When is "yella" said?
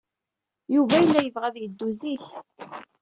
1.01-1.19